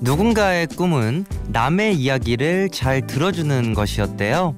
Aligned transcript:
누군가의 0.00 0.68
꿈은 0.68 1.24
남의 1.48 1.96
이야기를 1.96 2.70
잘 2.70 3.04
들어주는 3.06 3.74
것이었대요. 3.74 4.54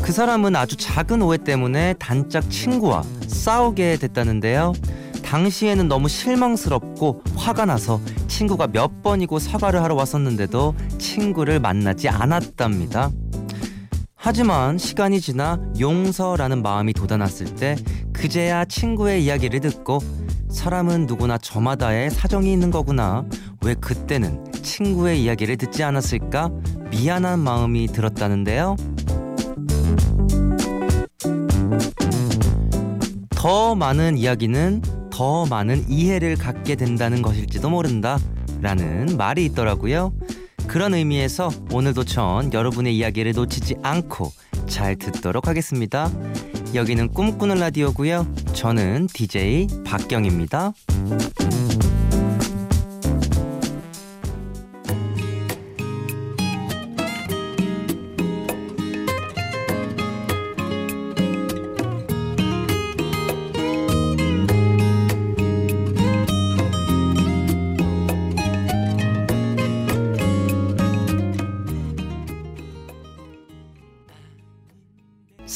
그 0.00 0.12
사람은 0.12 0.56
아주 0.56 0.76
작은 0.76 1.20
오해 1.20 1.36
때문에 1.36 1.94
단짝 1.98 2.48
친구와 2.48 3.02
싸우게 3.26 3.98
됐다는데요. 3.98 4.72
당시에는 5.22 5.88
너무 5.88 6.08
실망스럽고 6.08 7.22
화가 7.36 7.66
나서 7.66 8.00
친구가 8.28 8.68
몇 8.68 9.02
번이고 9.02 9.38
사과를 9.38 9.82
하러 9.82 9.94
왔었는데도 9.94 10.74
친구를 10.98 11.60
만나지 11.60 12.08
않았답니다. 12.08 13.10
하지만 14.22 14.76
시간이 14.76 15.18
지나 15.22 15.58
용서라는 15.80 16.62
마음이 16.62 16.92
돋아났을 16.92 17.54
때 17.54 17.74
그제야 18.12 18.66
친구의 18.66 19.24
이야기를 19.24 19.60
듣고 19.60 19.98
사람은 20.50 21.06
누구나 21.06 21.38
저마다의 21.38 22.10
사정이 22.10 22.52
있는 22.52 22.70
거구나. 22.70 23.24
왜 23.64 23.72
그때는 23.74 24.44
친구의 24.62 25.22
이야기를 25.24 25.56
듣지 25.56 25.82
않았을까? 25.82 26.50
미안한 26.90 27.38
마음이 27.38 27.86
들었다는데요. 27.86 28.76
더 33.30 33.74
많은 33.74 34.18
이야기는 34.18 34.82
더 35.10 35.46
많은 35.46 35.88
이해를 35.88 36.36
갖게 36.36 36.76
된다는 36.76 37.22
것일지도 37.22 37.70
모른다. 37.70 38.18
라는 38.60 39.16
말이 39.16 39.46
있더라고요. 39.46 40.12
그런 40.70 40.94
의미에서 40.94 41.50
오늘도 41.72 42.04
전 42.04 42.52
여러분의 42.52 42.96
이야기를 42.96 43.32
놓치지 43.32 43.78
않고 43.82 44.30
잘 44.68 44.94
듣도록 44.94 45.48
하겠습니다. 45.48 46.08
여기는 46.76 47.08
꿈꾸는 47.08 47.58
라디오고요. 47.58 48.32
저는 48.52 49.08
DJ 49.08 49.66
박경입니다. 49.84 50.72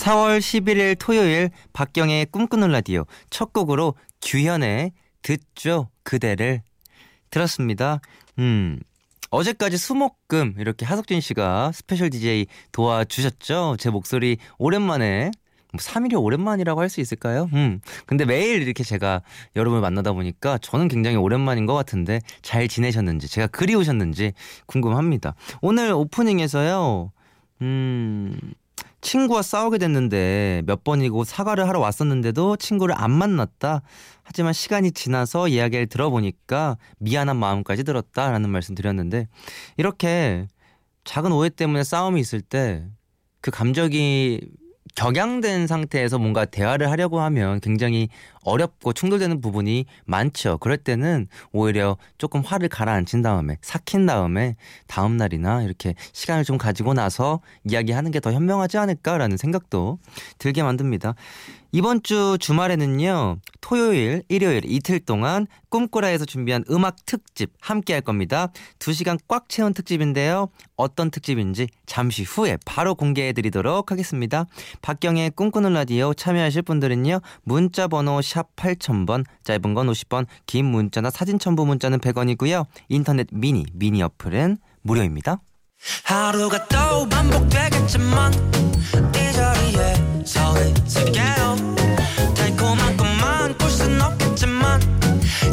4월 0.04 0.38
11일 0.38 0.96
토요일 0.98 1.48
박경의 1.72 2.26
꿈꾸는 2.26 2.70
라디오 2.70 3.06
첫 3.30 3.54
곡으로 3.54 3.94
규현의 4.20 4.92
듣죠 5.22 5.88
그대를 6.02 6.60
들었습니다. 7.30 8.00
음. 8.38 8.80
어제까지 9.30 9.78
수목금 9.78 10.56
이렇게 10.58 10.84
하석진 10.84 11.22
씨가 11.22 11.72
special 11.72 12.10
DJ 12.10 12.46
도와주셨죠. 12.72 13.76
제 13.78 13.88
목소리 13.88 14.36
오랜만에 14.58 15.30
뭐 15.72 15.78
3일이 15.78 16.22
오랜만이라고 16.22 16.82
할 16.82 16.90
수 16.90 17.00
있을까요? 17.00 17.48
음. 17.54 17.80
근데 18.04 18.26
매일 18.26 18.60
이렇게 18.60 18.84
제가 18.84 19.22
여러분을 19.56 19.80
만나다 19.80 20.12
보니까 20.12 20.58
저는 20.58 20.88
굉장히 20.88 21.16
오랜만인 21.16 21.64
것 21.64 21.72
같은데 21.72 22.20
잘 22.42 22.68
지내셨는지 22.68 23.26
제가 23.26 23.46
그리우셨는지 23.46 24.34
궁금합니다. 24.66 25.34
오늘 25.62 25.92
오프닝에서요. 25.92 27.10
음. 27.62 28.38
친구와 29.04 29.42
싸우게 29.42 29.78
됐는데 29.78 30.62
몇 30.66 30.82
번이고 30.82 31.22
사과를 31.22 31.68
하러 31.68 31.78
왔었는데도 31.78 32.56
친구를 32.56 32.96
안 32.98 33.12
만났다. 33.12 33.82
하지만 34.24 34.52
시간이 34.52 34.90
지나서 34.90 35.46
이야기를 35.46 35.86
들어보니까 35.86 36.78
미안한 36.98 37.36
마음까지 37.36 37.84
들었다라는 37.84 38.50
말씀 38.50 38.74
드렸는데 38.74 39.28
이렇게 39.76 40.48
작은 41.04 41.30
오해 41.30 41.50
때문에 41.50 41.84
싸움이 41.84 42.20
있을 42.20 42.40
때 42.40 42.84
그 43.44 43.50
감정이 43.50 44.40
격양된 44.96 45.66
상태에서 45.66 46.18
뭔가 46.18 46.44
대화를 46.44 46.90
하려고 46.90 47.20
하면 47.20 47.60
굉장히 47.60 48.08
어렵고 48.42 48.92
충돌되는 48.92 49.40
부분이 49.40 49.86
많죠. 50.04 50.58
그럴 50.58 50.76
때는 50.76 51.26
오히려 51.52 51.96
조금 52.18 52.42
화를 52.42 52.68
가라앉힌 52.68 53.22
다음에 53.22 53.56
삭힌 53.62 54.06
다음에 54.06 54.56
다음 54.86 55.16
날이나 55.16 55.62
이렇게 55.62 55.94
시간을 56.12 56.44
좀 56.44 56.58
가지고 56.58 56.94
나서 56.94 57.40
이야기하는 57.64 58.10
게 58.10 58.20
더 58.20 58.32
현명하지 58.32 58.78
않을까라는 58.78 59.36
생각도 59.36 59.98
들게 60.38 60.62
만듭니다. 60.62 61.14
이번 61.76 62.04
주 62.04 62.38
주말에는요, 62.38 63.38
토요일, 63.60 64.22
일요일 64.28 64.62
이틀 64.64 65.00
동안 65.00 65.48
꿈꾸라에서 65.70 66.24
준비한 66.24 66.62
음악 66.70 67.04
특집 67.04 67.50
함께 67.60 67.94
할 67.94 68.00
겁니다. 68.00 68.52
두 68.78 68.92
시간 68.92 69.18
꽉 69.26 69.48
채운 69.48 69.74
특집인데요. 69.74 70.50
어떤 70.76 71.10
특집인지 71.10 71.66
잠시 71.84 72.22
후에 72.22 72.58
바로 72.64 72.94
공개해 72.94 73.32
드리도록 73.32 73.90
하겠습니다. 73.90 74.46
박경의 74.82 75.32
꿈꾸는 75.32 75.72
라디오 75.72 76.14
참여하실 76.14 76.62
분들은요, 76.62 77.18
문자 77.42 77.88
번호 77.88 78.22
샵 78.22 78.54
8000번, 78.54 79.24
짧은 79.42 79.74
건 79.74 79.88
50번, 79.88 80.26
긴 80.46 80.66
문자나 80.66 81.10
사진 81.10 81.40
첨부 81.40 81.66
문자는 81.66 81.98
100원이고요. 81.98 82.66
인터넷 82.88 83.26
미니, 83.32 83.66
미니 83.72 84.00
어플은 84.00 84.58
무료입니다. 84.82 85.40
하루가 86.02 86.66
또 86.68 87.08
반복되겠지만 87.08 88.32
이 89.14 89.32
자리에 89.32 89.94
서 90.24 90.54
있을게요. 90.86 91.56
달콤한 92.36 92.96
것만 92.96 93.58
볼 93.58 93.70
순 93.70 94.00
없겠지만 94.00 94.80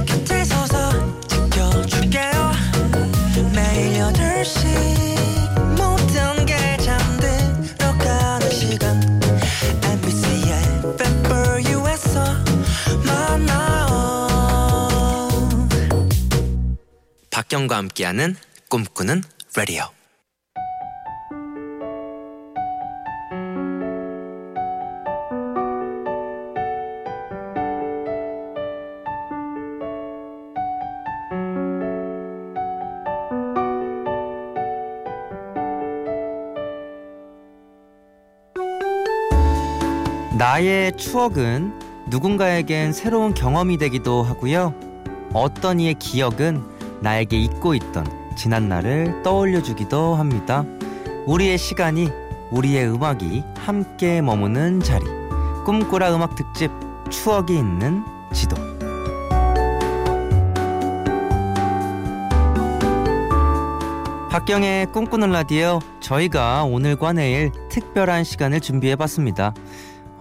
곁에 0.05 0.43
서서 0.45 0.91
지켜줄게요. 1.27 2.51
매일 3.53 3.99
8시 3.99 5.77
모든 5.77 6.45
게 6.45 6.77
잠들어 6.77 7.97
가는 7.97 8.49
시간. 8.51 9.01
MBC 9.83 10.25
FM 10.95 11.25
for 11.25 11.61
you에서 11.63 12.23
만나요. 13.05 13.97
박경과 17.31 17.77
함께하는 17.77 18.35
꿈꾸는 18.69 19.23
라디오 19.55 19.89
나의 40.41 40.97
추억은 40.97 41.71
누군가에겐 42.07 42.93
새로운 42.93 43.35
경험이 43.35 43.77
되기도 43.77 44.23
하고요. 44.23 44.73
어떤 45.33 45.79
이의 45.79 45.93
기억은 45.93 46.63
나에게 46.99 47.37
잊고 47.37 47.75
있던 47.75 48.07
지난 48.35 48.67
날을 48.67 49.21
떠올려 49.21 49.61
주기도 49.61 50.15
합니다. 50.15 50.65
우리의 51.27 51.59
시간이, 51.59 52.09
우리의 52.49 52.89
음악이 52.89 53.43
함께 53.55 54.19
머무는 54.23 54.79
자리. 54.79 55.05
꿈꾸라 55.63 56.15
음악 56.15 56.33
특집 56.33 56.71
추억이 57.11 57.55
있는 57.55 58.03
지도. 58.33 58.55
박경의 64.31 64.87
꿈꾸는 64.87 65.29
라디오 65.29 65.77
저희가 65.99 66.63
오늘과 66.63 67.13
내일 67.13 67.51
특별한 67.69 68.23
시간을 68.23 68.59
준비해 68.59 68.95
봤습니다. 68.95 69.53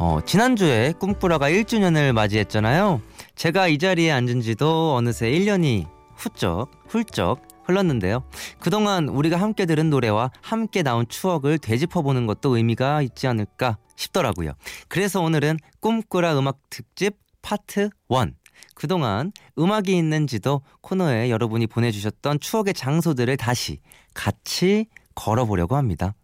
어, 0.02 0.19
지난주에 0.25 0.94
꿈꾸라가 0.99 1.50
1주년을 1.50 2.12
맞이했잖아요. 2.12 3.02
제가 3.35 3.69
이 3.69 3.76
자리에 3.76 4.11
앉은 4.11 4.41
지도 4.41 4.94
어느새 4.94 5.31
1년이 5.31 5.87
훌쩍, 6.17 6.70
훌쩍 6.88 7.43
흘렀는데요. 7.64 8.25
그동안 8.61 9.11
우리가 9.11 9.37
함께 9.37 9.67
들은 9.67 9.91
노래와 9.91 10.31
함께 10.41 10.82
나온 10.82 11.06
추억을 11.06 11.58
되짚어보는 11.58 12.26
것도 12.26 12.56
의미가 12.56 13.02
있지 13.02 13.26
않을까 13.26 13.76
싶더라고요. 13.94 14.52
그래서 14.88 15.20
오늘은 15.20 15.58
꿈꾸라 15.81 16.38
음악 16.38 16.61
특집 16.70 17.19
파트 17.43 17.91
1. 18.08 18.35
그동안 18.75 19.32
음악이 19.58 19.94
있는 19.94 20.26
지도 20.26 20.62
코너에 20.81 21.29
여러분이 21.29 21.67
보내주셨던 21.67 22.41
추억의 22.41 22.73
장소들을 22.73 23.37
다시 23.37 23.81
같이 24.14 24.87
걸어보려고 25.14 25.76
합니다. 25.76 26.14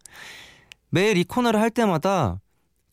매일 0.88 1.18
이 1.18 1.24
코너를 1.24 1.60
할 1.60 1.68
때마다 1.68 2.40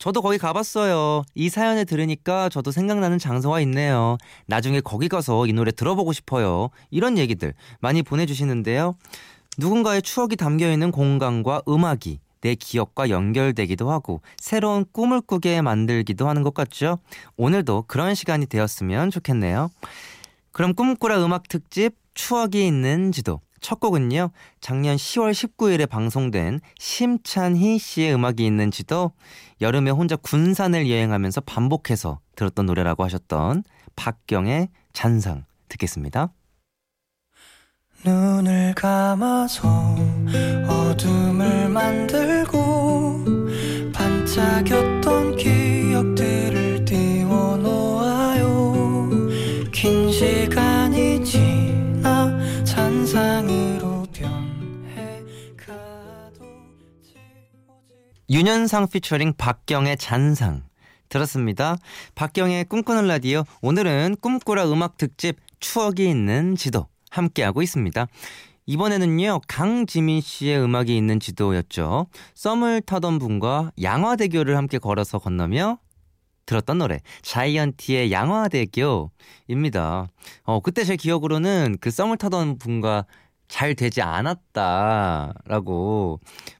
저도 0.03 0.21
거기 0.21 0.37
가봤어요. 0.37 1.23
이 1.33 1.47
사연을 1.47 1.85
들으니까 1.85 2.49
저도 2.49 2.71
생각나는 2.71 3.19
장소가 3.19 3.61
있네요. 3.61 4.17
나중에 4.47 4.81
거기 4.81 5.07
가서 5.07 5.47
이 5.47 5.53
노래 5.53 5.71
들어보고 5.71 6.11
싶어요. 6.11 6.71
이런 6.91 7.17
얘기들 7.17 7.53
많이 7.79 8.03
보내주시는데요. 8.03 8.95
누군가의 9.57 10.01
추억이 10.01 10.35
담겨있는 10.35 10.91
공간과 10.91 11.61
음악이 11.69 12.19
내 12.41 12.55
기억과 12.55 13.11
연결되기도 13.11 13.89
하고 13.89 14.19
새로운 14.35 14.83
꿈을 14.91 15.21
꾸게 15.21 15.61
만들기도 15.61 16.27
하는 16.27 16.43
것 16.43 16.53
같죠? 16.53 16.99
오늘도 17.37 17.85
그런 17.87 18.13
시간이 18.13 18.47
되었으면 18.47 19.09
좋겠네요. 19.09 19.69
그럼 20.51 20.73
꿈꾸라 20.73 21.23
음악 21.23 21.47
특집 21.47 21.95
추억이 22.13 22.67
있는 22.67 23.13
지도. 23.13 23.39
첫 23.63 23.79
곡은요, 23.79 24.29
작년 24.59 24.97
10월 24.97 25.31
19일에 25.31 25.89
방송된 25.89 26.59
심찬희 26.77 27.79
씨의 27.79 28.13
음악이 28.13 28.45
있는 28.45 28.69
지도 28.69 29.13
여름에 29.61 29.89
혼자 29.89 30.17
군산을 30.17 30.89
여행하면서 30.89 31.41
반복해서 31.41 32.19
들었던 32.35 32.65
노래라고 32.65 33.05
하셨던 33.05 33.63
박경의 33.95 34.67
잔상 34.91 35.45
듣겠습니다. 35.69 36.33
눈을 38.05 38.75
감아서 38.75 39.95
어둠을 40.67 41.69
만들고 41.69 43.23
반짝였던 43.93 45.37
기 45.37 45.62
윤현상 58.33 58.87
피처링 58.87 59.33
박경의 59.37 59.95
잔상 59.97 60.63
들었습니다. 61.07 61.77
박경의 62.15 62.65
꿈꾸는 62.65 63.05
라디오 63.05 63.43
오늘은 63.61 64.15
꿈꾸라 64.21 64.71
음악 64.71 64.97
특집 64.97 65.37
추억이 65.59 66.09
있는 66.09 66.55
지도 66.55 66.87
함께하고 67.11 67.61
있습니다. 67.61 68.07
이번에는요, 68.65 69.41
강지민 69.47 70.19
씨의 70.19 70.63
음악이 70.63 70.97
있는 70.97 71.19
지도였죠. 71.19 72.07
썸을 72.33 72.81
타던 72.81 73.19
분과 73.19 73.71
양화대교를 73.79 74.57
함께 74.57 74.79
걸어서 74.79 75.19
건너며 75.19 75.77
들었던 76.47 76.79
노래 76.79 77.01
자이언티의 77.21 78.11
양화대교입니다. 78.11 80.07
어 80.45 80.59
그때 80.61 80.83
제 80.83 80.95
기억으로는 80.95 81.77
그 81.79 81.91
썸을 81.91 82.17
타던 82.17 82.57
분과 82.57 83.05
잘 83.47 83.75
되지 83.75 84.01
않았다라고 84.01 85.39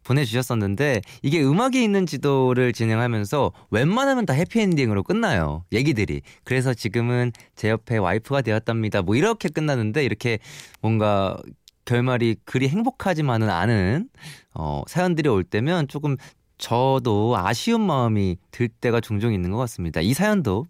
보내주셨었는데 0.03 1.01
이게 1.21 1.43
음악이 1.43 1.83
있는 1.83 2.05
지도를 2.05 2.73
진행하면서 2.73 3.51
웬만하면 3.71 4.25
다 4.25 4.33
해피엔딩으로 4.33 5.03
끝나요 5.03 5.65
얘기들이. 5.71 6.21
그래서 6.43 6.73
지금은 6.73 7.31
제 7.55 7.69
옆에 7.69 7.97
와이프가 7.97 8.41
되었답니다. 8.41 9.01
뭐 9.01 9.15
이렇게 9.15 9.49
끝나는데 9.49 10.03
이렇게 10.03 10.39
뭔가 10.81 11.37
결말이 11.85 12.35
그리 12.45 12.69
행복하지만은 12.69 13.49
않은 13.49 14.09
어, 14.53 14.83
사연들이 14.87 15.29
올 15.29 15.43
때면 15.43 15.87
조금 15.87 16.15
저도 16.63 17.35
아쉬운 17.35 17.81
마음이 17.81 18.37
들 18.51 18.69
때가 18.69 19.01
종종 19.01 19.33
있는 19.33 19.51
것 19.51 19.57
같습니다. 19.57 19.99
이 19.99 20.13
사연도 20.13 20.65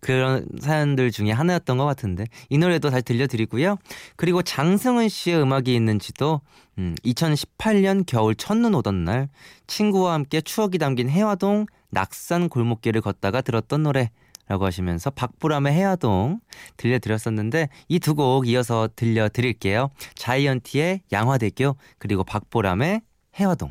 그런 0.00 0.44
사연들 0.58 1.12
중에 1.12 1.30
하나였던 1.30 1.78
것 1.78 1.84
같은데 1.84 2.24
이 2.48 2.58
노래도 2.58 2.90
다시 2.90 3.04
들려드리고요. 3.04 3.76
그리고 4.16 4.42
장승은 4.42 5.08
씨의 5.08 5.40
음악이 5.40 5.72
있는지도 5.76 6.40
음, 6.78 6.96
2018년 7.04 8.02
겨울 8.04 8.34
첫눈 8.34 8.74
오던 8.74 9.04
날 9.04 9.28
친구와 9.68 10.14
함께 10.14 10.40
추억이 10.40 10.76
담긴 10.78 11.08
해화동 11.08 11.66
낙산 11.90 12.48
골목길을 12.48 13.00
걷다가 13.00 13.40
들었던 13.40 13.84
노래 13.84 14.10
라고 14.48 14.64
하시면서 14.66 15.10
박보람의 15.10 15.72
해화동 15.72 16.40
들려드렸었는데 16.78 17.68
이 17.88 18.00
두 18.00 18.14
곡 18.16 18.48
이어서 18.48 18.88
들려드릴게요. 18.96 19.90
자이언티의 20.16 21.02
양화대교 21.12 21.76
그리고 21.98 22.24
박보람의 22.24 23.02
해화동 23.38 23.70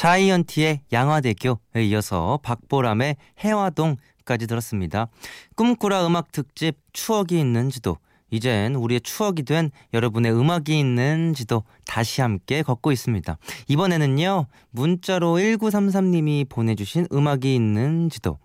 자이언티의 0.00 0.80
양화대교에 0.94 1.84
이어서 1.84 2.38
박보람의 2.42 3.16
해화동까지 3.40 4.46
들었습니다. 4.46 5.08
꿈꾸라 5.56 6.06
음악 6.06 6.32
특집 6.32 6.78
추억이 6.94 7.38
있는 7.38 7.68
지도. 7.68 7.98
이젠 8.30 8.76
우리의 8.76 9.02
추억이 9.02 9.42
된 9.42 9.70
여러분의 9.92 10.32
음악이 10.32 10.78
있는 10.78 11.34
지도 11.34 11.64
다시 11.84 12.22
함께 12.22 12.62
걷고 12.62 12.92
있습니다. 12.92 13.36
이번에는요, 13.68 14.46
문자로 14.70 15.34
1933님이 15.34 16.48
보내주신 16.48 17.06
음악이 17.12 17.54
있는 17.54 18.08
지도. 18.08 18.38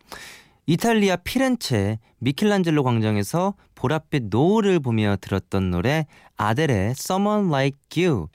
이탈리아 0.65 1.15
피렌체 1.15 1.99
미켈란젤로 2.17 2.83
광장에서 2.83 3.53
보랏빛 3.75 4.27
노을을 4.29 4.81
보며 4.81 5.15
들었던 5.21 5.71
노래 5.71 6.05
아델의 6.35 6.95
Someone 6.99 7.47
Like 7.47 8.03
You 8.05 8.27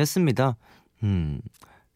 였습니다. 0.00 0.56
음, 1.04 1.40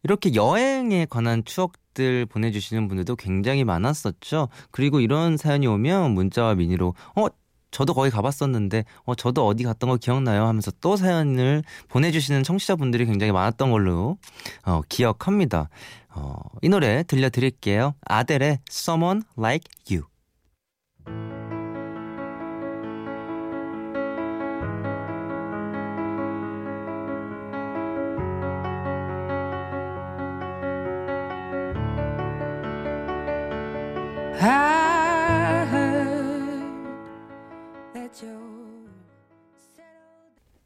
이렇게 0.03 0.35
여행에 0.35 1.07
관한 1.09 1.43
추억들 1.45 2.25
보내주시는 2.25 2.87
분들도 2.87 3.15
굉장히 3.15 3.63
많았었죠. 3.63 4.49
그리고 4.71 4.99
이런 4.99 5.37
사연이 5.37 5.67
오면 5.67 6.11
문자와 6.11 6.55
미니로 6.55 6.93
어 7.15 7.27
저도 7.71 7.93
거기 7.93 8.09
가봤었는데 8.11 8.85
어 9.05 9.15
저도 9.15 9.45
어디 9.47 9.63
갔던 9.63 9.89
거 9.89 9.97
기억나요 9.97 10.45
하면서 10.45 10.71
또 10.79 10.95
사연을 10.95 11.63
보내주시는 11.89 12.43
청취자분들이 12.43 13.05
굉장히 13.05 13.31
많았던 13.31 13.71
걸로 13.71 14.17
어, 14.63 14.81
기억합니다. 14.87 15.69
어, 16.09 16.35
이 16.61 16.69
노래 16.69 17.03
들려드릴게요. 17.03 17.95
아델의 18.05 18.59
Someone 18.69 19.23
Like 19.37 19.71
You. 19.89 20.12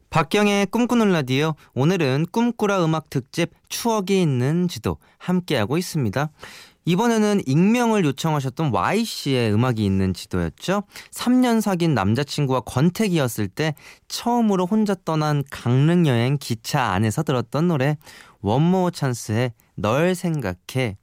박경의 0.08 0.66
꿈꾸는 0.66 1.12
라디오 1.12 1.54
오늘은 1.74 2.26
꿈꾸라 2.32 2.82
음악 2.84 3.10
특집 3.10 3.50
추억이 3.68 4.22
있는 4.22 4.66
지도 4.66 4.96
함께하고 5.18 5.76
있습니다. 5.76 6.30
이번에는 6.86 7.42
익명을 7.44 8.04
요청하셨던 8.06 8.72
Y씨의 8.72 9.52
음악이 9.52 9.84
있는 9.84 10.14
지도였죠. 10.14 10.84
3년 11.10 11.60
사귄 11.60 11.92
남자친구와 11.92 12.60
권태기였을 12.60 13.48
때 13.48 13.74
처음으로 14.08 14.64
혼자 14.64 14.94
떠난 15.04 15.44
강릉 15.50 16.06
여행 16.06 16.38
기차 16.40 16.82
안에서 16.92 17.22
들었던 17.22 17.68
노래 17.68 17.98
원모 18.40 18.92
찬스의 18.92 19.52
널 19.76 20.14
생각해 20.14 20.96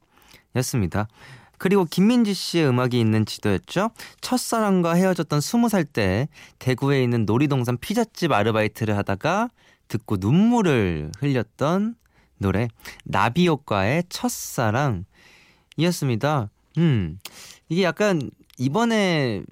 였습니다. 0.56 1.06
그리고 1.58 1.84
김민지 1.84 2.34
씨의 2.34 2.68
음악이 2.68 2.98
있는 2.98 3.26
지도였죠. 3.26 3.90
첫사랑과 4.20 4.94
헤어졌던 4.94 5.40
스무 5.40 5.68
살때 5.68 6.28
대구에 6.58 7.02
있는 7.02 7.26
놀이동산 7.26 7.76
피자집 7.78 8.32
아르바이트를 8.32 8.96
하다가 8.96 9.50
듣고 9.88 10.16
눈물을 10.18 11.12
흘렸던 11.18 11.96
노래 12.38 12.68
나비효과의 13.04 14.04
첫사랑이었습니다. 14.08 16.50
음 16.78 17.18
이게 17.68 17.82
약간 17.82 18.30
이번에 18.58 19.42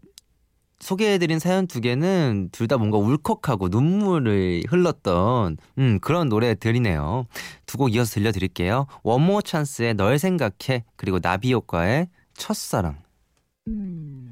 소개해드린 0.85 1.38
사연 1.38 1.67
두 1.67 1.81
개는 1.81 2.50
둘 2.53 2.69
다 2.69 2.76
뭔가 2.76 2.99
울컥하고 2.99 3.69
눈물을 3.69 4.62
흘렀던 4.69 5.57
음, 5.79 5.99
그런 6.00 6.29
노래들이네요. 6.29 7.26
두 7.67 7.79
곡 7.79 7.95
이어서 7.95 8.14
들려드릴게요. 8.14 8.87
원모 9.03 9.43
찬스의 9.43 9.95
널 9.95 10.19
생각해 10.19 10.85
그리고 10.97 11.19
나비효과의 11.23 12.09
첫사랑. 12.37 12.99
음. 13.69 14.29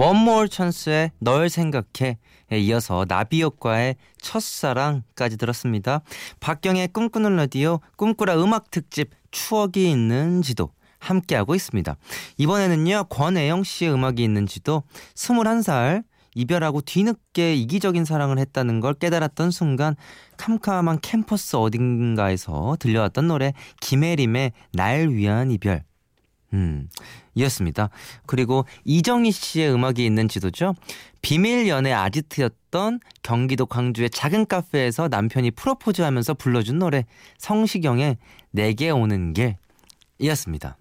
원몰 0.00 0.48
찬스의 0.48 1.10
널 1.18 1.50
생각해에 1.50 2.16
이어서 2.52 3.04
나비효과의 3.06 3.96
첫사랑까지 4.22 5.36
들었습니다. 5.36 6.00
박경의 6.40 6.88
꿈꾸는 6.88 7.36
라디오 7.36 7.80
꿈꾸라 7.96 8.42
음악 8.42 8.70
특집 8.70 9.10
추억이 9.30 9.90
있는 9.90 10.40
지도 10.40 10.70
함께하고 11.00 11.54
있습니다. 11.54 11.98
이번에는요, 12.38 13.04
권혜영 13.10 13.62
씨의 13.62 13.92
음악이 13.92 14.24
있는 14.24 14.46
지도 14.46 14.84
21살 15.16 16.04
이별하고 16.34 16.80
뒤늦게 16.80 17.54
이기적인 17.56 18.06
사랑을 18.06 18.38
했다는 18.38 18.80
걸 18.80 18.94
깨달았던 18.94 19.50
순간 19.50 19.96
캄캄한 20.38 21.00
캠퍼스 21.02 21.56
어딘가에서 21.56 22.78
들려왔던 22.80 23.28
노래 23.28 23.52
김혜림의 23.82 24.52
날 24.72 25.10
위한 25.10 25.50
이별. 25.50 25.89
음, 26.52 26.88
이었습니다. 27.34 27.90
그리고 28.26 28.64
이정희 28.84 29.30
씨의 29.32 29.72
음악이 29.72 30.04
있는 30.04 30.28
지도죠. 30.28 30.74
비밀 31.22 31.68
연애 31.68 31.92
아지트였던 31.92 33.00
경기도 33.22 33.66
광주의 33.66 34.10
작은 34.10 34.46
카페에서 34.46 35.08
남편이 35.08 35.52
프로포즈하면서 35.52 36.34
불러준 36.34 36.78
노래 36.78 37.04
성시경의 37.38 38.18
내게 38.50 38.90
오는 38.90 39.32
길이었습니다. 40.18 40.76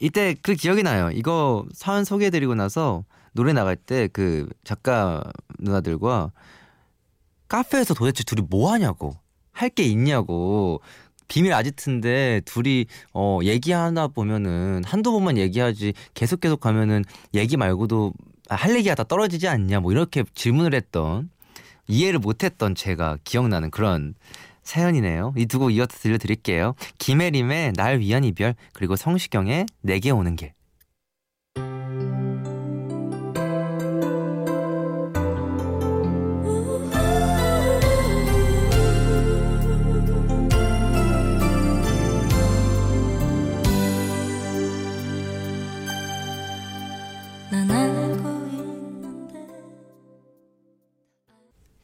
이때 0.00 0.36
그 0.42 0.54
기억이 0.54 0.82
나요. 0.84 1.10
이거 1.12 1.66
사연 1.72 2.04
소개해드리고 2.04 2.54
나서 2.54 3.04
노래 3.32 3.52
나갈 3.52 3.74
때 3.76 4.08
그 4.12 4.48
작가 4.64 5.22
누나들과 5.58 6.30
카페에서 7.48 7.94
도대체 7.94 8.22
둘이 8.24 8.42
뭐 8.48 8.72
하냐고 8.72 9.16
할 9.52 9.70
게 9.70 9.82
있냐고 9.82 10.80
비밀 11.28 11.52
아지트인데 11.52 12.42
둘이 12.44 12.86
어 13.14 13.38
얘기하나 13.42 14.08
보면은 14.08 14.82
한두 14.84 15.12
번만 15.12 15.36
얘기하지 15.38 15.92
계속 16.14 16.40
계속 16.40 16.60
가면은 16.60 17.04
얘기 17.34 17.56
말고도 17.56 18.12
할 18.48 18.74
얘기가 18.76 18.94
다 18.94 19.04
떨어지지 19.04 19.46
않냐 19.48 19.80
뭐 19.80 19.92
이렇게 19.92 20.24
질문을 20.34 20.74
했던 20.74 21.30
이해를 21.86 22.18
못했던 22.18 22.74
제가 22.74 23.18
기억나는 23.24 23.70
그런 23.70 24.14
사연이네요. 24.62 25.32
이 25.36 25.46
두 25.46 25.58
곡 25.58 25.70
이어서 25.70 25.88
들려드릴게요. 25.88 26.74
김혜림의 26.98 27.72
날 27.74 28.00
위한 28.00 28.24
이별 28.24 28.54
그리고 28.74 28.96
성시경의 28.96 29.64
내게 29.80 30.10
오는 30.10 30.36
길. 30.36 30.52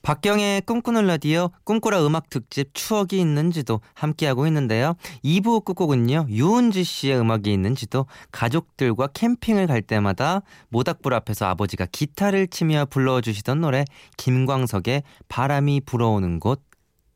박경의 0.04 0.60
꿈꾸는 0.62 1.06
라디오 1.06 1.48
꿈꾸라 1.64 2.06
음악 2.06 2.28
특집 2.28 2.74
추억이 2.74 3.18
있는지도 3.18 3.80
함께하고 3.94 4.46
있는데요. 4.48 4.96
2부 5.24 5.64
끝곡은요. 5.64 6.26
유은지 6.28 6.84
씨의 6.84 7.18
음악이 7.18 7.50
있는지도 7.50 8.04
가족들과 8.30 9.06
캠핑을 9.06 9.66
갈 9.66 9.80
때마다 9.80 10.42
모닥불 10.68 11.14
앞에서 11.14 11.46
아버지가 11.46 11.86
기타를 11.90 12.48
치며 12.48 12.84
불러주시던 12.90 13.62
노래 13.62 13.86
김광석의 14.18 15.04
바람이 15.28 15.80
불어오는 15.86 16.38
곳 16.38 16.62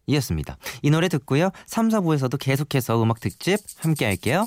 이었습니다. 0.06 0.56
이 0.82 0.88
노래 0.88 1.08
듣고요. 1.08 1.50
3, 1.66 1.90
4부에서도 1.90 2.38
계속해서 2.38 3.02
음악 3.02 3.20
특집 3.20 3.58
함께 3.80 4.06
할게요. 4.06 4.46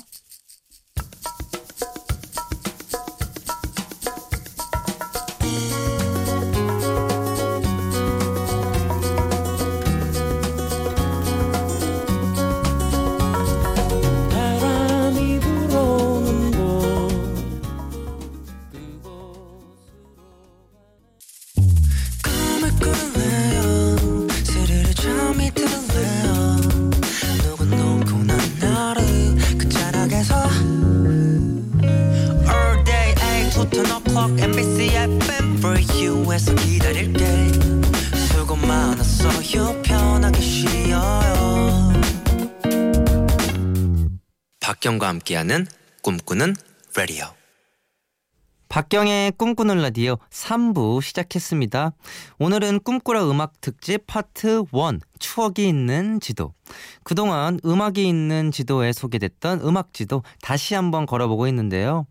박경과 44.82 45.06
함께하는 45.06 45.64
꿈꾸는 46.02 46.56
라디오. 46.96 47.26
박경의 48.68 49.30
꿈꾸는 49.36 49.80
라디오 49.80 50.16
3부 50.30 51.00
시작했습니다. 51.00 51.92
오늘은 52.40 52.80
꿈꾸라 52.80 53.30
음악 53.30 53.60
특집 53.60 54.08
파트 54.08 54.64
1 54.72 54.98
추억이 55.20 55.68
있는 55.68 56.18
지도. 56.18 56.52
그동안 57.04 57.60
음악이 57.64 58.08
있는 58.08 58.50
지도에 58.50 58.92
소개됐던 58.92 59.60
음악 59.60 59.94
지도 59.94 60.24
다시 60.40 60.74
한번 60.74 61.06
걸어보고 61.06 61.46
있는데요. 61.46 62.08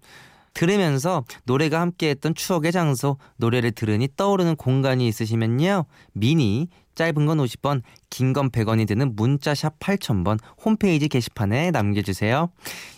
들으면서 0.53 1.23
노래가 1.45 1.81
함께했던 1.81 2.35
추억의 2.35 2.71
장소, 2.71 3.17
노래를 3.37 3.71
들으니 3.71 4.07
떠오르는 4.15 4.55
공간이 4.55 5.07
있으시면요. 5.07 5.85
미니 6.13 6.67
짧은 6.95 7.25
건 7.25 7.37
50원, 7.37 7.81
긴 8.09 8.33
건 8.33 8.49
100원이 8.49 8.87
드는 8.87 9.15
문자샵 9.15 9.79
8000번 9.79 10.39
홈페이지 10.63 11.07
게시판에 11.07 11.71
남겨주세요. 11.71 12.49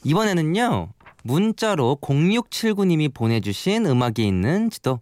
이번에는요, 0.03 0.89
문자로 1.23 1.99
0679님이 2.01 3.13
보내주신 3.13 3.85
음악이 3.85 4.25
있는 4.27 4.69
지도. 4.69 4.99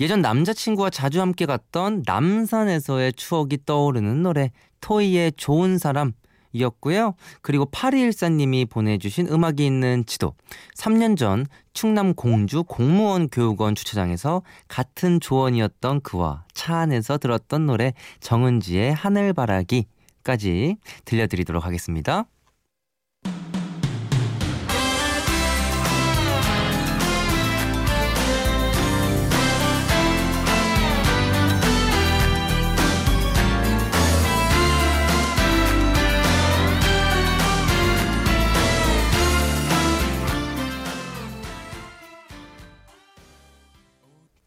예전 0.00 0.20
남자친구와 0.20 0.90
자주 0.90 1.20
함께 1.20 1.44
갔던 1.46 2.04
남산에서의 2.06 3.14
추억이 3.14 3.58
떠오르는 3.66 4.22
노래, 4.22 4.52
토이의 4.80 5.32
좋은 5.36 5.78
사람. 5.78 6.12
이었고요. 6.52 7.14
그리고 7.42 7.66
8214님이 7.66 8.68
보내주신 8.68 9.28
음악이 9.28 9.64
있는 9.64 10.04
지도. 10.06 10.34
3년 10.76 11.16
전 11.16 11.46
충남 11.72 12.14
공주 12.14 12.64
공무원 12.64 13.28
교육원 13.28 13.74
주차장에서 13.74 14.42
같은 14.66 15.20
조원이었던 15.20 16.00
그와 16.00 16.44
차 16.54 16.76
안에서 16.78 17.18
들었던 17.18 17.66
노래 17.66 17.92
정은지의 18.20 18.94
하늘바라기까지 18.94 20.76
들려드리도록 21.04 21.64
하겠습니다. 21.64 22.24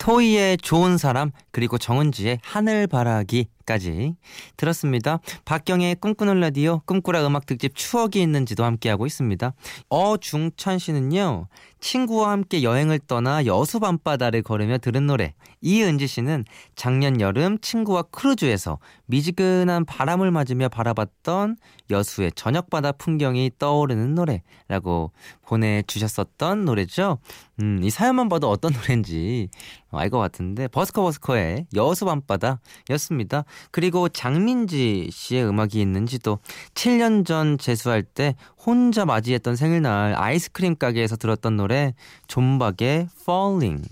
토이의 0.01 0.57
좋은 0.57 0.97
사람 0.97 1.31
그리고 1.51 1.77
정은지의 1.77 2.39
하늘바라기까지 2.43 4.15
들었습니다. 4.57 5.19
박경의 5.45 5.95
꿈꾸는 5.95 6.39
라디오 6.39 6.79
꿈꾸라 6.85 7.25
음악 7.27 7.45
특집 7.45 7.75
추억이 7.75 8.21
있는지도 8.21 8.63
함께하고 8.63 9.05
있습니다. 9.05 9.53
어중찬 9.89 10.79
씨는요. 10.79 11.47
친구와 11.79 12.31
함께 12.31 12.61
여행을 12.63 12.99
떠나 13.07 13.45
여수 13.45 13.79
밤바다를 13.79 14.43
걸으며 14.43 14.77
들은 14.77 15.07
노래. 15.07 15.33
이은지 15.61 16.07
씨는 16.07 16.45
작년 16.75 17.19
여름 17.21 17.59
친구와 17.59 18.03
크루즈에서 18.03 18.79
미지근한 19.07 19.85
바람을 19.85 20.31
맞으며 20.31 20.69
바라봤던 20.69 21.57
여수의 21.89 22.31
저녁바다 22.35 22.93
풍경이 22.93 23.51
떠오르는 23.59 24.15
노래라고 24.15 25.11
보내주셨었던 25.45 26.65
노래죠. 26.65 27.17
음, 27.59 27.79
이 27.83 27.89
사연만 27.89 28.29
봐도 28.29 28.49
어떤 28.49 28.73
노래인지 28.73 29.49
알 29.91 30.09
것 30.09 30.19
같은데 30.19 30.67
버스커 30.67 31.01
버스커의 31.03 31.40
여수 31.75 32.05
밤바다였습니다. 32.05 33.43
그리고 33.71 34.09
장민지 34.09 35.09
씨의 35.11 35.45
음악이 35.45 35.79
있는지도 35.81 36.39
7년 36.73 37.25
전 37.25 37.57
재수할 37.57 38.03
때 38.03 38.35
혼자 38.57 39.05
맞이했던 39.05 39.55
생일날 39.55 40.15
아이스크림 40.15 40.75
가게에서 40.77 41.15
들었던 41.17 41.57
노래 41.57 41.93
존박의 42.27 43.07
Falling 43.21 43.87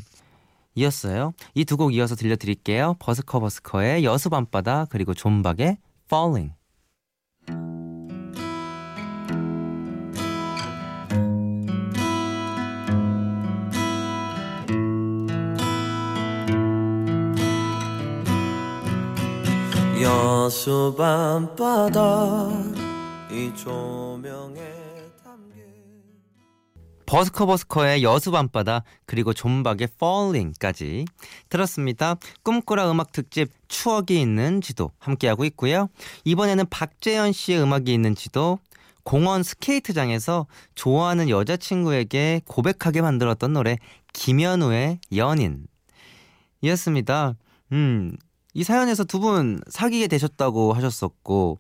이었어요. 0.76 1.34
이 1.56 1.66
두 1.66 1.78
곡 1.78 1.94
이어서 1.94 2.16
들려드릴게요. 2.16 2.96
버스커 3.00 3.40
버스커의 3.40 4.04
여수 4.06 4.30
밤바다 4.30 4.86
그리고 4.90 5.14
존박의 5.14 5.78
Falling 6.08 6.54
여수 20.02 20.96
밤바다 20.98 22.50
이 23.32 23.52
조명에 23.56 24.80
버스커 27.06 27.48
버스커의 27.48 28.04
여수 28.04 28.30
밤바다 28.30 28.84
그리고 29.08 29.34
존박의 29.34 29.88
Falling까지 29.96 31.06
들었습니다. 31.50 32.16
꿈꾸라 32.44 32.92
음악 32.92 33.12
특집 33.12 33.50
추억이 33.68 34.22
있는 34.22 34.62
지도 34.62 34.92
함께하고 35.00 35.44
있고요. 35.46 35.90
이번에는 36.24 36.66
박재현 36.70 37.32
씨의 37.32 37.64
음악이 37.64 37.92
있는 37.92 38.14
지도 38.14 38.60
공원 39.04 39.42
스케이트장에서 39.42 40.46
좋아하는 40.76 41.30
여자친구에게 41.30 42.44
고백하게 42.46 43.02
만들었던 43.02 43.54
노래 43.54 43.80
김현우의 44.14 45.00
연인 45.16 45.66
이었습니다. 46.62 47.36
음, 47.72 48.16
이 48.54 48.64
사연에서 48.64 49.04
두 49.04 49.20
분 49.20 49.60
사귀게 49.68 50.08
되셨다고 50.08 50.74
하셨었고 50.74 51.60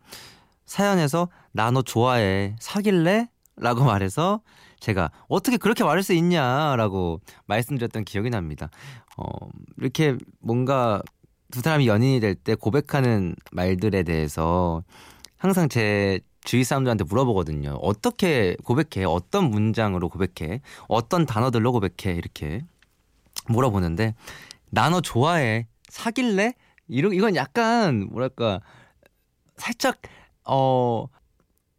사연에서 0.66 1.30
나 1.52 1.72
너 1.72 1.82
좋아해 1.82 2.56
사귈래? 2.60 3.30
라고 3.58 3.84
말해서 3.84 4.42
제가 4.80 5.12
어떻게 5.28 5.58
그렇게 5.58 5.84
말할 5.84 6.02
수 6.04 6.14
있냐라고 6.14 7.20
말씀드렸던 7.48 8.06
기억이 8.06 8.30
납니다. 8.30 8.70
어, 9.18 9.24
이렇게 9.78 10.16
뭔가 10.40 11.02
두 11.52 11.60
사람이 11.62 11.88
연인이 11.88 12.20
될 12.22 12.36
때 12.36 12.56
고백하는 12.56 13.36
말들에 13.52 14.04
대해서 14.04 14.84
항상 15.38 15.68
제 15.68 16.22
주위 16.46 16.64
사람들한테 16.64 17.04
물어보거든요. 17.04 17.72
어떻게 17.82 18.56
고백해? 18.64 19.04
어떤 19.06 19.50
문장으로 19.50 20.08
고백해? 20.08 20.62
어떤 20.88 21.26
단어들로 21.26 21.74
고백해? 21.74 22.16
이렇게 22.16 22.62
물어보는데 23.48 24.16
나 24.70 24.90
너 24.90 25.02
좋아해. 25.02 25.68
사귈래? 25.90 26.54
이런 26.90 27.14
이건 27.14 27.36
약간 27.36 28.08
뭐랄까 28.12 28.62
살짝 29.58 30.02
어 30.46 31.08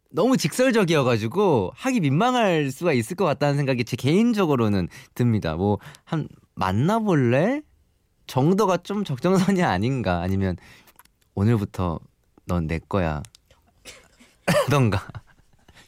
너무 0.09 0.37
직설적이어가지고 0.37 1.71
하기 1.75 1.99
민망할 2.01 2.71
수가 2.71 2.93
있을 2.93 3.15
것 3.15 3.25
같다는 3.25 3.55
생각이 3.57 3.83
제 3.85 3.95
개인적으로는 3.95 4.87
듭니다. 5.15 5.55
뭐 5.55 5.79
한 6.03 6.27
만나볼래 6.55 7.61
정도가 8.27 8.77
좀 8.77 9.03
적정선이 9.03 9.63
아닌가 9.63 10.21
아니면 10.21 10.57
오늘부터 11.35 11.99
넌 12.45 12.67
내 12.67 12.79
거야. 12.79 13.23
던가 14.69 15.07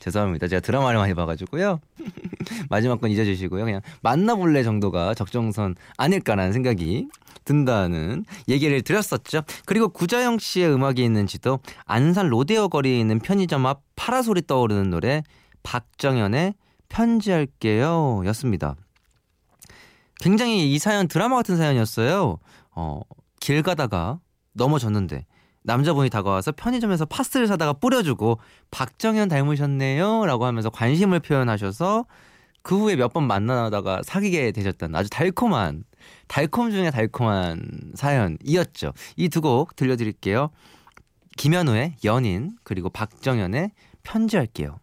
죄송합니다. 0.04 0.50
제가 0.50 0.60
드라마를 0.60 1.00
많이 1.00 1.14
봐가지고요. 1.14 1.80
마지막 2.70 3.00
건 3.00 3.10
잊어주시고요. 3.10 3.64
그냥 3.64 3.80
만나볼래 4.02 4.62
정도가 4.64 5.14
적정선 5.14 5.76
아닐까라는 5.96 6.52
생각이 6.52 7.08
든다는 7.46 8.26
얘기를 8.50 8.82
드렸었죠. 8.82 9.44
그리고 9.66 9.88
구자영 9.88 10.40
씨의 10.40 10.74
음악이 10.74 11.02
있는지도 11.06 11.60
안산 11.86 12.28
로데오 12.28 12.68
거리에 12.68 13.00
있는 13.00 13.20
편의점 13.20 13.66
앞 13.66 13.82
파라솔이 13.96 14.42
떠오르는 14.46 14.90
노래 14.90 15.24
박정현의 15.64 16.56
편지할게요 16.90 18.24
였습니다. 18.26 18.76
굉장히 20.20 20.74
이 20.74 20.80
사연 20.80 21.08
드라마 21.08 21.38
같은 21.38 21.56
사연이었어요. 21.56 22.40
어, 22.76 23.00
길 23.40 23.64
가다가 23.64 24.20
넘어졌는데 24.52 25.26
남자분이 25.64 26.10
다가와서 26.10 26.52
편의점에서 26.54 27.06
파스를 27.06 27.48
사다가 27.48 27.74
뿌려주고 27.74 28.40
박정현 28.72 29.30
닮으셨네요 29.30 30.26
라고 30.26 30.46
하면서 30.46 30.70
관심을 30.70 31.20
표현하셔서 31.22 32.06
그 32.62 32.78
후에 32.80 32.96
몇 32.96 33.14
번 33.14 33.28
만나다가 33.28 34.02
사귀게 34.04 34.52
되셨던 34.52 34.96
아주 34.96 35.10
달콤한 35.10 35.84
달콤 36.28 36.72
중에 36.72 36.92
달콤한 36.92 37.92
사연이었죠. 37.96 38.94
이 39.18 39.30
두 39.30 39.42
곡 39.42 39.76
들려드릴게요. 39.76 40.50
김현우의 41.38 41.96
연인 42.06 42.52
그리고 42.64 42.90
박정현의 42.90 43.72
편지할게요. 44.04 44.80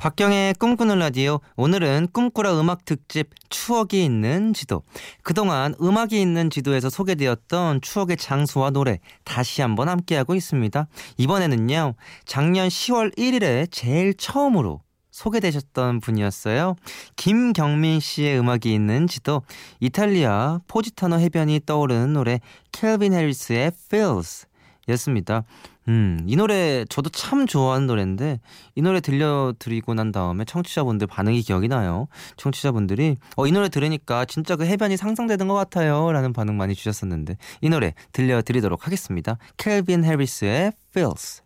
박경의 0.00 0.54
꿈꾸는 0.54 0.98
라디오 0.98 1.40
오늘은 1.56 2.08
꿈꾸라 2.14 2.58
음악 2.58 2.86
특집 2.86 3.28
추억이 3.50 4.02
있는 4.02 4.54
지도. 4.54 4.82
그동안 5.22 5.74
음악이 5.78 6.18
있는 6.18 6.48
지도에서 6.48 6.88
소개되었던 6.88 7.82
추억의 7.82 8.16
장소와 8.16 8.70
노래 8.70 9.00
다시 9.24 9.60
한번 9.60 9.90
함께하고 9.90 10.34
있습니다. 10.34 10.88
이번에는요 11.18 11.96
작년 12.24 12.68
10월 12.68 13.14
1일에 13.18 13.70
제일 13.70 14.14
처음으로 14.14 14.80
소개되셨던 15.10 16.00
분이었어요. 16.00 16.76
김경민 17.16 18.00
씨의 18.00 18.38
음악이 18.38 18.72
있는 18.72 19.06
지도 19.06 19.42
이탈리아 19.80 20.60
포지타노 20.66 21.18
해변이 21.18 21.60
떠오르는 21.66 22.14
노래 22.14 22.40
켈빈 22.72 23.12
해리스의 23.12 23.72
Feels 23.92 24.46
였습니다. 24.88 25.44
음, 25.90 26.22
이 26.24 26.36
노래 26.36 26.84
저도 26.88 27.10
참 27.10 27.48
좋아하는 27.48 27.88
노래인데 27.88 28.38
이 28.76 28.82
노래 28.82 29.00
들려드리고 29.00 29.94
난 29.94 30.12
다음에 30.12 30.44
청취자분들 30.44 31.08
반응이 31.08 31.42
기억이 31.42 31.66
나요. 31.66 32.06
청취자분들이 32.36 33.16
어, 33.36 33.46
이 33.48 33.50
노래 33.50 33.68
들으니까 33.68 34.24
진짜 34.24 34.54
그 34.54 34.64
해변이 34.64 34.96
상상되는 34.96 35.48
것 35.48 35.54
같아요. 35.54 36.12
라는 36.12 36.32
반응 36.32 36.56
많이 36.56 36.76
주셨었는데 36.76 37.36
이 37.60 37.68
노래 37.68 37.94
들려드리도록 38.12 38.86
하겠습니다. 38.86 39.36
켈빈 39.56 40.04
해리스의 40.04 40.72
Feels. 40.94 41.42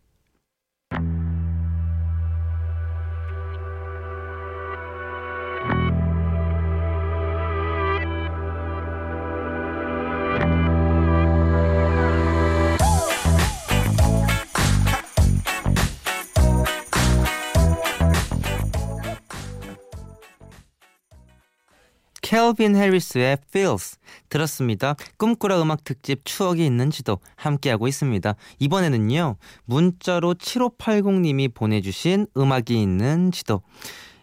켈빈 22.34 22.74
해리스의 22.74 23.36
Feels 23.48 23.96
들었습니다. 24.28 24.96
꿈꾸라 25.18 25.62
음악 25.62 25.84
특집 25.84 26.24
추억이 26.24 26.66
있는 26.66 26.90
지도 26.90 27.20
함께하고 27.36 27.86
있습니다. 27.86 28.34
이번에는요. 28.58 29.36
문자로 29.66 30.34
7580님이 30.34 31.54
보내주신 31.54 32.26
음악이 32.36 32.82
있는 32.82 33.30
지도 33.30 33.62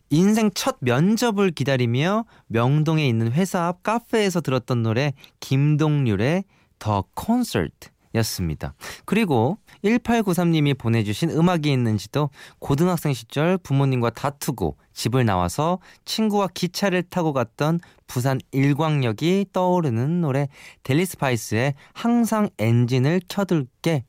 인생 0.10 0.52
첫 0.54 0.76
면접을 0.82 1.52
기다리며 1.52 2.26
명동에 2.48 3.08
있는 3.08 3.32
회사 3.32 3.68
앞 3.68 3.82
카페에서 3.82 4.42
들었던 4.42 4.84
노래 4.84 5.14
김동률의 5.40 6.44
더 6.80 7.06
콘서트 7.14 7.91
였습니다. 8.16 8.74
그리고 9.06 9.58
1893님이 9.84 10.78
보내주신 10.78 11.30
음악이 11.32 11.72
있는지도 11.72 12.30
고등학생 12.60 13.14
시절 13.14 13.58
부모님과 13.58 14.12
다투고 14.12 14.78
집을 14.94 15.26
나와서 15.26 15.80
친구와 16.06 16.48
기차를 16.54 17.04
타고 17.04 17.34
갔던 17.34 17.80
부산 18.08 18.40
일광역이 18.52 19.48
떠오르는 19.54 20.22
노래 20.22 20.48
델리스파이스의 20.84 21.76
항상 21.94 22.50
엔진을 22.58 23.22
켜둘게 23.30 24.04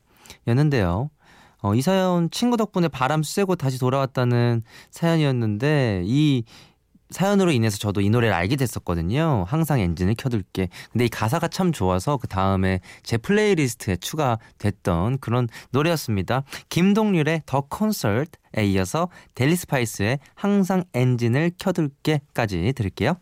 였는데요. 0.47 1.09
어, 1.61 1.75
이 1.75 1.81
사연 1.81 2.29
친구 2.29 2.57
덕분에 2.57 2.89
바람 2.89 3.23
쐬고 3.23 3.55
다시 3.55 3.79
돌아왔다는 3.79 4.63
사연이었는데 4.91 6.03
이 6.05 6.43
사연으로 7.09 7.51
인해서 7.51 7.77
저도 7.77 8.01
이 8.01 8.09
노래를 8.09 8.33
알게 8.33 8.55
됐었거든요. 8.55 9.45
항상 9.47 9.79
엔진을 9.79 10.15
켜둘게. 10.15 10.69
근데 10.91 11.05
이 11.05 11.09
가사가 11.09 11.47
참 11.47 11.71
좋아서 11.71 12.17
그 12.17 12.27
다음에 12.27 12.79
제 13.03 13.17
playlist에 13.17 13.97
추가됐던 13.97 15.19
그런 15.19 15.47
노래였습니다. 15.71 16.43
김동률의 16.69 17.43
The 17.45 17.61
Concert에 17.61 18.65
이어서 18.65 19.09
델리 19.35 19.55
스파이스의 19.55 20.19
항상 20.35 20.83
엔진을 20.93 21.51
켜둘게까지 21.59 22.73
들을게요. 22.75 23.17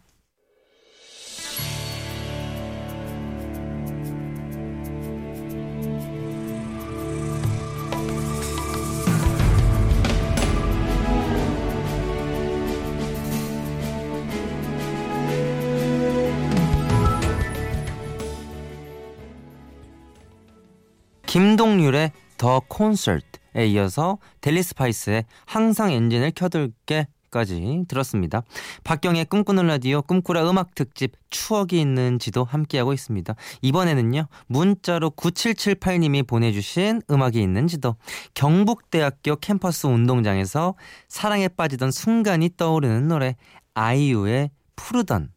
김동률의 21.32 22.12
The 22.36 22.60
Concert에 22.67 23.65
이어서 23.67 24.17
델리 24.41 24.62
스파이스의 24.62 25.24
항상 25.46 25.94
엔진을 25.94 26.32
켜둘게 26.32 27.08
까지 27.32 27.86
들었습니다. 27.88 28.44
박경의 28.84 29.24
꿈꾸는 29.24 29.65
라디오 29.67 30.02
꿈꾸라 30.02 30.50
음악 30.50 30.76
특집 30.76 31.13
추억이 31.30 31.80
있는 31.80 32.20
지도 32.20 32.44
함께하고 32.44 32.91
있습니다. 32.91 33.34
이번에는요. 33.62 34.28
문자로 34.48 35.12
9778님이 35.12 36.28
보내주신 36.28 37.02
음악이 37.10 37.41
있는 37.41 37.67
지도 37.67 37.96
경북대학교 38.34 39.38
캠퍼스 39.38 39.88
운동장에서 39.88 40.76
사랑에 41.08 41.48
빠지던 41.48 41.91
순간이 41.91 42.50
떠오르는 42.58 43.08
노래 43.08 43.38
아이유의 43.74 44.52
푸르던 44.76 45.32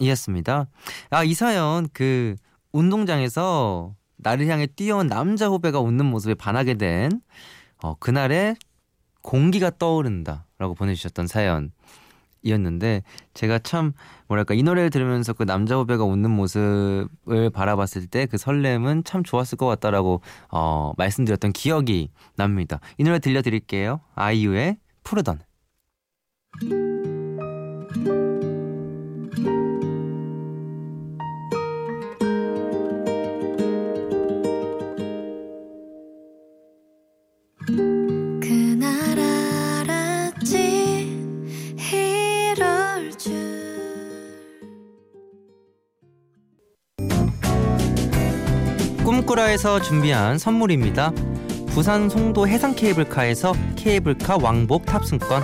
이었습니다. 0.00 0.66
아, 1.10 1.22
이 1.22 1.34
사연 1.34 1.88
그 1.92 2.34
운동장에서 2.72 3.94
나를 4.22 4.46
향해 4.48 4.66
뛰어온 4.66 5.06
남자 5.06 5.48
후배가 5.48 5.80
웃는 5.80 6.06
모습에 6.06 6.34
반하게 6.34 6.74
된 6.74 7.20
어, 7.82 7.94
그날의 7.94 8.56
공기가 9.22 9.70
떠오른다라고 9.70 10.74
보내주셨던 10.76 11.26
사연이었는데 11.26 13.02
제가 13.34 13.58
참 13.58 13.92
뭐랄까 14.28 14.54
이 14.54 14.62
노래를 14.62 14.90
들으면서 14.90 15.32
그 15.32 15.44
남자 15.44 15.76
후배가 15.76 16.04
웃는 16.04 16.30
모습을 16.30 17.50
바라봤을 17.52 18.06
때 18.06 18.26
그 18.26 18.38
설렘은 18.38 19.04
참 19.04 19.22
좋았을 19.22 19.58
것 19.58 19.66
같다라고 19.66 20.22
어, 20.50 20.92
말씀드렸던 20.96 21.52
기억이 21.52 22.10
납니다. 22.36 22.80
이 22.98 23.04
노래 23.04 23.18
들려드릴게요. 23.18 24.00
아이유의 24.14 24.78
푸르던. 25.04 25.40
꿈꾸라에서 49.50 49.80
준비한 49.80 50.38
선물입니다. 50.38 51.12
부산 51.68 52.08
송도 52.08 52.46
해상 52.46 52.74
케이블카에서 52.74 53.52
케이블카 53.76 54.38
왕복 54.40 54.86
탑승권 54.86 55.42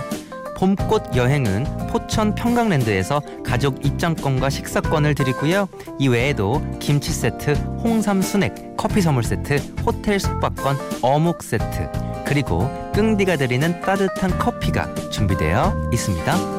봄꽃 0.57 1.15
여행은 1.15 1.87
포천 1.87 2.33
평강랜드에서 2.33 3.21
가족 3.43 3.85
입장권과 3.85 4.49
식사권을 4.49 5.13
드리고요. 5.13 5.67
이 5.99 6.07
외에도 6.07 6.61
김치 6.79 7.11
세트, 7.11 7.51
홍삼 7.83 8.21
순액, 8.21 8.77
커피 8.77 9.01
선물 9.01 9.23
세트, 9.23 9.57
호텔 9.85 10.19
숙박권, 10.19 10.77
어묵 11.01 11.43
세트, 11.43 11.91
그리고 12.25 12.69
끙디가 12.93 13.35
드리는 13.35 13.81
따뜻한 13.81 14.39
커피가 14.39 14.93
준비되어 15.11 15.89
있습니다. 15.93 16.56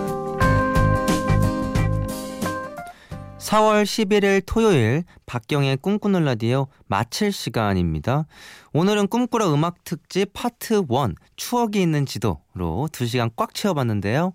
4월 3.49 3.85
11일 3.85 4.43
토요일 4.45 5.05
박경의 5.25 5.79
꿈꾸는 5.79 6.23
라디오 6.23 6.67
마칠 6.87 7.33
시간입니다. 7.33 8.27
오늘은 8.75 9.07
꿈꾸라 9.09 9.51
음악 9.55 9.85
특집 9.85 10.35
파트 10.35 10.75
1 10.75 11.15
추억이 11.37 11.81
있는 11.81 12.05
지도로 12.05 12.91
2시간 12.93 13.31
꽉 13.37 13.55
채워봤는데요. 13.55 14.35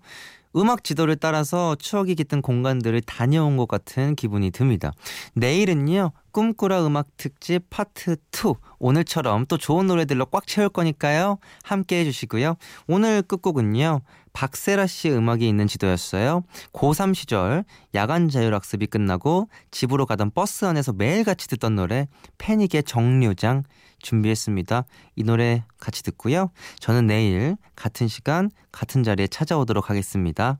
음악 0.56 0.82
지도를 0.82 1.14
따라서 1.14 1.76
추억이 1.76 2.16
깃든 2.16 2.42
공간들을 2.42 3.00
다녀온 3.02 3.56
것 3.56 3.68
같은 3.68 4.16
기분이 4.16 4.50
듭니다. 4.50 4.92
내일은요, 5.34 6.10
꿈꾸라 6.34 6.84
음악 6.84 7.16
특집 7.16 7.70
파트 7.70 8.16
2. 8.32 8.54
오늘처럼 8.80 9.46
또 9.46 9.56
좋은 9.56 9.86
노래들로 9.86 10.26
꽉 10.26 10.48
채울 10.48 10.68
거니까요. 10.68 11.38
함께 11.62 12.00
해주시고요. 12.00 12.56
오늘 12.88 13.22
끝곡은요, 13.22 14.00
박세라 14.32 14.88
씨의 14.88 15.16
음악이 15.16 15.48
있는 15.48 15.68
지도였어요. 15.68 16.42
고3 16.72 17.14
시절 17.14 17.64
야간 17.94 18.28
자율학습이 18.28 18.88
끝나고 18.88 19.48
집으로 19.70 20.06
가던 20.06 20.32
버스 20.34 20.64
안에서 20.64 20.92
매일같이 20.92 21.46
듣던 21.46 21.76
노래, 21.76 22.08
패닉의 22.38 22.82
정류장 22.82 23.62
준비했습니다. 24.00 24.86
이 25.14 25.22
노래 25.22 25.62
같이 25.78 26.02
듣고요. 26.02 26.50
저는 26.80 27.06
내일 27.06 27.56
같은 27.76 28.08
시간, 28.08 28.50
같은 28.72 29.04
자리에 29.04 29.28
찾아오도록 29.28 29.88
하겠습니다. 29.88 30.58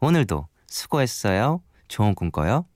오늘도 0.00 0.48
수고했어요. 0.66 1.62
좋은 1.86 2.16
꿈 2.16 2.32
꿔요. 2.32 2.66